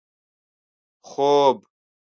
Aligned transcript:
خوب 1.07 1.57